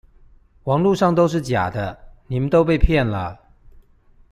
[0.63, 3.39] 網路上都是假的，你們都被騙了